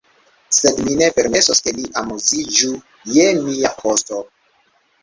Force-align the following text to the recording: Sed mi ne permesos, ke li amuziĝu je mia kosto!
Sed 0.59 0.79
mi 0.87 0.95
ne 1.01 1.09
permesos, 1.17 1.61
ke 1.67 1.75
li 1.81 1.85
amuziĝu 2.03 2.73
je 3.15 3.31
mia 3.47 3.77
kosto! 3.85 4.25